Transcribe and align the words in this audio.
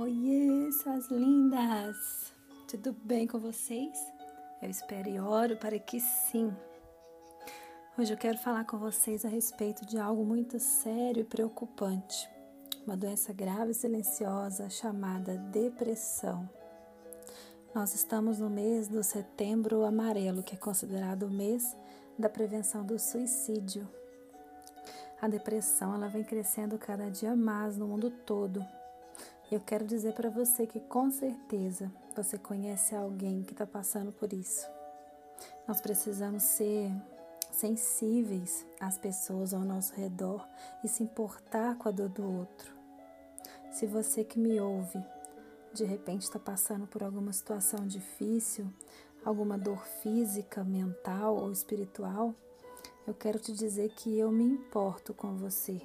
Oiê, 0.00 0.72
suas 0.72 1.10
lindas! 1.10 2.32
Tudo 2.66 2.96
bem 3.04 3.26
com 3.26 3.38
vocês? 3.38 3.98
Eu 4.62 4.70
espero 4.70 5.10
e 5.10 5.20
oro 5.20 5.58
para 5.58 5.78
que 5.78 6.00
sim. 6.00 6.50
Hoje 7.98 8.10
eu 8.10 8.16
quero 8.16 8.38
falar 8.38 8.64
com 8.64 8.78
vocês 8.78 9.26
a 9.26 9.28
respeito 9.28 9.84
de 9.84 9.98
algo 9.98 10.24
muito 10.24 10.58
sério 10.58 11.20
e 11.20 11.24
preocupante. 11.24 12.26
Uma 12.86 12.96
doença 12.96 13.30
grave 13.34 13.72
e 13.72 13.74
silenciosa 13.74 14.70
chamada 14.70 15.36
depressão. 15.36 16.48
Nós 17.74 17.94
estamos 17.94 18.38
no 18.38 18.48
mês 18.48 18.88
do 18.88 19.04
setembro 19.04 19.84
amarelo, 19.84 20.42
que 20.42 20.54
é 20.54 20.58
considerado 20.58 21.24
o 21.24 21.30
mês 21.30 21.76
da 22.18 22.30
prevenção 22.30 22.86
do 22.86 22.98
suicídio. 22.98 23.86
A 25.20 25.28
depressão 25.28 25.94
ela 25.94 26.08
vem 26.08 26.24
crescendo 26.24 26.78
cada 26.78 27.10
dia 27.10 27.36
mais 27.36 27.76
no 27.76 27.86
mundo 27.86 28.10
todo 28.10 28.64
eu 29.54 29.60
quero 29.60 29.84
dizer 29.84 30.12
para 30.14 30.30
você 30.30 30.66
que 30.66 30.80
com 30.80 31.10
certeza 31.10 31.90
você 32.14 32.38
conhece 32.38 32.94
alguém 32.94 33.42
que 33.42 33.52
está 33.52 33.66
passando 33.66 34.12
por 34.12 34.32
isso. 34.32 34.66
Nós 35.66 35.80
precisamos 35.80 36.42
ser 36.42 36.90
sensíveis 37.50 38.64
às 38.78 38.96
pessoas 38.96 39.52
ao 39.52 39.60
nosso 39.60 39.94
redor 39.94 40.46
e 40.84 40.88
se 40.88 41.02
importar 41.02 41.76
com 41.76 41.88
a 41.88 41.92
dor 41.92 42.08
do 42.08 42.24
outro. 42.24 42.74
Se 43.72 43.86
você 43.86 44.24
que 44.24 44.38
me 44.38 44.60
ouve 44.60 45.02
de 45.72 45.84
repente 45.84 46.22
está 46.22 46.38
passando 46.38 46.86
por 46.86 47.02
alguma 47.02 47.32
situação 47.32 47.86
difícil, 47.86 48.66
alguma 49.24 49.56
dor 49.56 49.84
física, 50.02 50.64
mental 50.64 51.36
ou 51.36 51.52
espiritual, 51.52 52.34
eu 53.06 53.14
quero 53.14 53.38
te 53.38 53.52
dizer 53.52 53.90
que 53.90 54.18
eu 54.18 54.30
me 54.30 54.44
importo 54.44 55.14
com 55.14 55.36
você. 55.36 55.80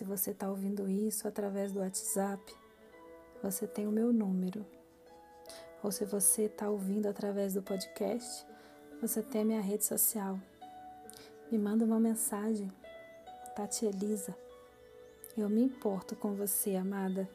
Se 0.00 0.04
você 0.04 0.30
está 0.30 0.48
ouvindo 0.48 0.88
isso 0.88 1.28
através 1.28 1.72
do 1.72 1.80
WhatsApp, 1.80 2.56
você 3.42 3.66
tem 3.66 3.86
o 3.86 3.92
meu 3.92 4.14
número. 4.14 4.64
Ou 5.82 5.92
se 5.92 6.06
você 6.06 6.44
está 6.44 6.70
ouvindo 6.70 7.06
através 7.06 7.52
do 7.52 7.62
podcast, 7.62 8.46
você 8.98 9.20
tem 9.20 9.42
a 9.42 9.44
minha 9.44 9.60
rede 9.60 9.84
social. 9.84 10.40
Me 11.52 11.58
manda 11.58 11.84
uma 11.84 12.00
mensagem. 12.00 12.72
Tati 13.54 13.84
Elisa. 13.84 14.34
Eu 15.36 15.50
me 15.50 15.62
importo 15.62 16.16
com 16.16 16.32
você, 16.32 16.76
amada. 16.76 17.28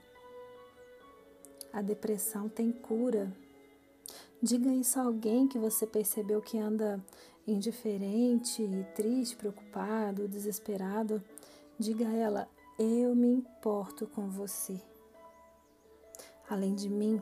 A 1.71 1.83
depressão 1.83 2.49
tem 2.49 2.71
cura. 2.71 3.31
Diga 4.41 4.73
isso 4.73 4.99
a 4.99 5.03
alguém 5.03 5.47
que 5.47 5.59
você 5.59 5.85
percebeu 5.85 6.41
que 6.41 6.57
anda 6.57 6.99
indiferente, 7.45 8.67
triste, 8.95 9.35
preocupado, 9.35 10.27
desesperado. 10.27 11.23
Diga 11.77 12.07
a 12.07 12.13
ela: 12.13 12.54
eu 12.77 13.15
me 13.15 13.27
importo 13.27 14.05
com 14.05 14.29
você. 14.29 14.81
Além 16.49 16.75
de 16.75 16.89
mim, 16.89 17.21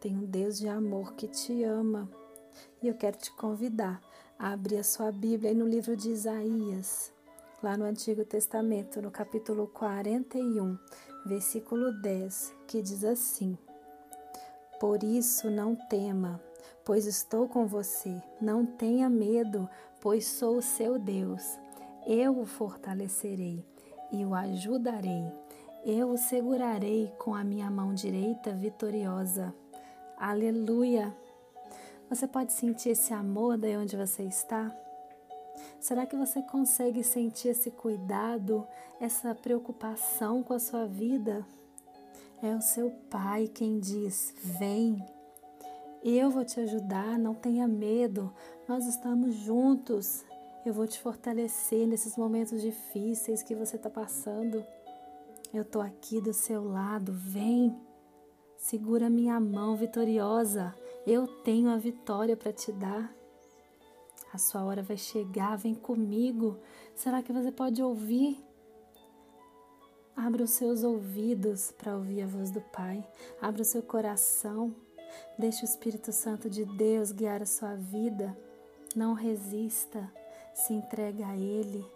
tem 0.00 0.16
um 0.16 0.24
Deus 0.24 0.58
de 0.58 0.66
amor 0.66 1.12
que 1.12 1.28
te 1.28 1.62
ama. 1.62 2.08
E 2.82 2.88
eu 2.88 2.94
quero 2.94 3.18
te 3.18 3.30
convidar 3.32 4.00
a 4.38 4.52
abrir 4.52 4.78
a 4.78 4.84
sua 4.84 5.12
Bíblia 5.12 5.52
no 5.52 5.68
livro 5.68 5.94
de 5.94 6.10
Isaías, 6.10 7.12
lá 7.62 7.76
no 7.76 7.84
Antigo 7.84 8.24
Testamento, 8.24 9.02
no 9.02 9.10
capítulo 9.10 9.66
41, 9.68 10.78
versículo 11.26 11.92
10, 11.92 12.54
que 12.66 12.80
diz 12.80 13.04
assim: 13.04 13.58
Por 14.80 15.02
isso 15.02 15.50
não 15.50 15.76
tema, 15.76 16.40
pois 16.82 17.04
estou 17.04 17.46
com 17.46 17.66
você. 17.66 18.22
Não 18.40 18.64
tenha 18.64 19.10
medo, 19.10 19.68
pois 20.00 20.26
sou 20.26 20.56
o 20.56 20.62
seu 20.62 20.98
Deus. 20.98 21.58
Eu 22.06 22.40
o 22.40 22.46
fortalecerei 22.46 23.62
e 24.12 24.24
o 24.24 24.34
ajudarei. 24.34 25.32
Eu 25.84 26.10
o 26.10 26.18
segurarei 26.18 27.12
com 27.18 27.34
a 27.34 27.44
minha 27.44 27.70
mão 27.70 27.94
direita 27.94 28.52
vitoriosa. 28.52 29.54
Aleluia! 30.16 31.14
Você 32.08 32.26
pode 32.26 32.52
sentir 32.52 32.90
esse 32.90 33.12
amor 33.12 33.58
daí 33.58 33.76
onde 33.76 33.96
você 33.96 34.22
está? 34.22 34.74
Será 35.80 36.06
que 36.06 36.16
você 36.16 36.42
consegue 36.42 37.02
sentir 37.02 37.48
esse 37.48 37.70
cuidado, 37.70 38.66
essa 39.00 39.34
preocupação 39.34 40.42
com 40.42 40.54
a 40.54 40.58
sua 40.58 40.86
vida? 40.86 41.46
É 42.42 42.54
o 42.54 42.60
seu 42.60 42.90
Pai 43.10 43.48
quem 43.48 43.78
diz: 43.78 44.34
Vem, 44.42 45.04
eu 46.04 46.30
vou 46.30 46.44
te 46.44 46.60
ajudar, 46.60 47.18
não 47.18 47.34
tenha 47.34 47.66
medo, 47.66 48.32
nós 48.68 48.86
estamos 48.86 49.34
juntos. 49.34 50.24
Eu 50.66 50.72
vou 50.72 50.84
te 50.84 50.98
fortalecer 50.98 51.86
nesses 51.86 52.16
momentos 52.16 52.60
difíceis 52.60 53.40
que 53.40 53.54
você 53.54 53.76
está 53.76 53.88
passando. 53.88 54.66
Eu 55.54 55.62
estou 55.62 55.80
aqui 55.80 56.20
do 56.20 56.32
seu 56.32 56.68
lado. 56.68 57.12
Vem, 57.12 57.80
segura 58.56 59.08
minha 59.08 59.38
mão 59.38 59.76
vitoriosa. 59.76 60.74
Eu 61.06 61.28
tenho 61.44 61.70
a 61.70 61.76
vitória 61.76 62.36
para 62.36 62.52
te 62.52 62.72
dar. 62.72 63.14
A 64.32 64.38
sua 64.38 64.64
hora 64.64 64.82
vai 64.82 64.96
chegar. 64.96 65.56
Vem 65.56 65.72
comigo. 65.72 66.58
Será 66.96 67.22
que 67.22 67.32
você 67.32 67.52
pode 67.52 67.80
ouvir? 67.80 68.44
Abra 70.16 70.42
os 70.42 70.50
seus 70.50 70.82
ouvidos 70.82 71.70
para 71.70 71.94
ouvir 71.94 72.22
a 72.22 72.26
voz 72.26 72.50
do 72.50 72.60
Pai. 72.60 73.06
Abra 73.40 73.62
o 73.62 73.64
seu 73.64 73.84
coração. 73.84 74.74
Deixe 75.38 75.62
o 75.62 75.64
Espírito 75.64 76.10
Santo 76.10 76.50
de 76.50 76.64
Deus 76.64 77.12
guiar 77.12 77.40
a 77.40 77.46
sua 77.46 77.76
vida. 77.76 78.36
Não 78.96 79.12
resista 79.12 80.12
se 80.56 80.72
entrega 80.72 81.26
a 81.26 81.36
Ele, 81.36 81.86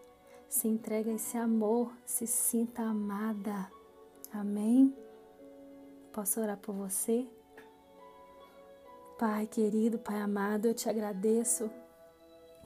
se 0.47 0.69
entrega 0.69 1.11
a 1.11 1.15
esse 1.15 1.37
amor, 1.39 1.91
se 2.05 2.27
sinta 2.27 2.83
amada. 2.83 3.73
Amém? 4.31 4.95
Posso 6.13 6.41
orar 6.41 6.59
por 6.59 6.75
você? 6.75 7.27
Pai 9.19 9.47
querido, 9.47 9.99
Pai 9.99 10.21
amado, 10.21 10.67
eu 10.67 10.75
te 10.75 10.91
agradeço 10.91 11.71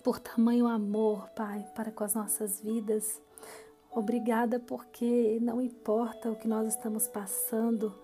por 0.03 0.19
tamanho 0.19 0.67
amor, 0.67 1.29
Pai, 1.31 1.65
para 1.77 1.93
com 1.93 2.03
as 2.03 2.15
nossas 2.15 2.61
vidas. 2.61 3.23
Obrigada 3.89 4.59
porque 4.59 5.39
não 5.41 5.61
importa 5.61 6.29
o 6.29 6.37
que 6.37 6.49
nós 6.49 6.75
estamos 6.75 7.07
passando 7.07 7.95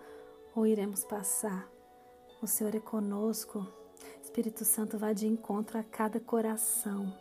ou 0.55 0.65
iremos 0.65 1.05
passar, 1.05 1.69
o 2.41 2.47
Senhor 2.47 2.75
é 2.75 2.81
conosco. 2.81 3.67
Espírito 4.23 4.65
Santo 4.65 4.97
vai 4.97 5.13
de 5.13 5.27
encontro 5.27 5.77
a 5.77 5.83
cada 5.83 6.21
coração 6.21 7.13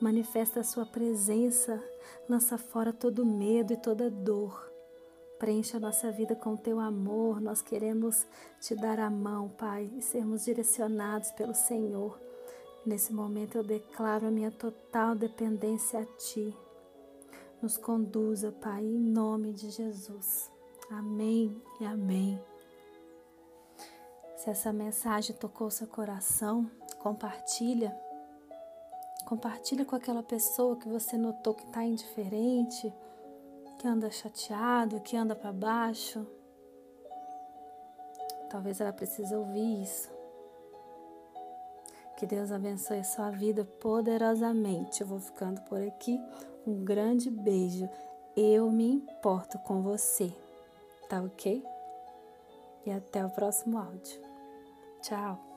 manifesta 0.00 0.60
a 0.60 0.64
sua 0.64 0.84
presença, 0.84 1.82
lança 2.28 2.58
fora 2.58 2.92
todo 2.92 3.24
medo 3.24 3.72
e 3.72 3.76
toda 3.76 4.10
dor. 4.10 4.70
Preencha 5.38 5.76
a 5.76 5.80
nossa 5.80 6.10
vida 6.10 6.34
com 6.34 6.54
o 6.54 6.58
teu 6.58 6.80
amor. 6.80 7.40
Nós 7.40 7.60
queremos 7.60 8.26
te 8.60 8.74
dar 8.74 8.98
a 8.98 9.10
mão, 9.10 9.48
Pai, 9.50 9.90
e 9.96 10.00
sermos 10.00 10.44
direcionados 10.44 11.30
pelo 11.32 11.54
Senhor. 11.54 12.18
Nesse 12.86 13.12
momento 13.12 13.58
eu 13.58 13.64
declaro 13.64 14.28
a 14.28 14.30
minha 14.30 14.50
total 14.50 15.14
dependência 15.14 16.00
a 16.00 16.04
Ti. 16.04 16.56
Nos 17.60 17.76
conduza, 17.76 18.50
Pai, 18.52 18.84
em 18.84 18.98
nome 18.98 19.52
de 19.52 19.70
Jesus. 19.70 20.50
Amém 20.90 21.60
e 21.80 21.84
amém. 21.84 22.40
Se 24.36 24.50
essa 24.50 24.72
mensagem 24.72 25.34
tocou 25.36 25.70
seu 25.70 25.86
coração, 25.86 26.70
compartilha 26.98 27.94
Compartilha 29.26 29.84
com 29.84 29.96
aquela 29.96 30.22
pessoa 30.22 30.76
que 30.76 30.88
você 30.88 31.18
notou 31.18 31.52
que 31.52 31.64
está 31.64 31.82
indiferente, 31.82 32.94
que 33.76 33.88
anda 33.88 34.08
chateado, 34.08 35.00
que 35.00 35.16
anda 35.16 35.34
para 35.34 35.52
baixo. 35.52 36.24
Talvez 38.48 38.80
ela 38.80 38.92
precise 38.92 39.34
ouvir 39.34 39.82
isso. 39.82 40.08
Que 42.16 42.24
Deus 42.24 42.52
abençoe 42.52 43.00
a 43.00 43.04
sua 43.04 43.30
vida 43.30 43.64
poderosamente. 43.64 45.00
Eu 45.00 45.08
vou 45.08 45.18
ficando 45.18 45.60
por 45.62 45.82
aqui. 45.82 46.18
Um 46.64 46.84
grande 46.84 47.28
beijo. 47.28 47.88
Eu 48.36 48.70
me 48.70 48.88
importo 48.88 49.58
com 49.58 49.82
você. 49.82 50.32
Tá 51.08 51.20
ok? 51.20 51.64
E 52.86 52.92
até 52.92 53.26
o 53.26 53.30
próximo 53.30 53.76
áudio. 53.76 54.20
Tchau. 55.02 55.55